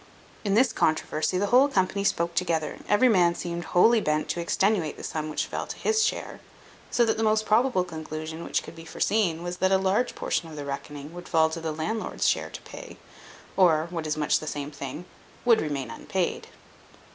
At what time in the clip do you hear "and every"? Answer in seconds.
2.71-3.07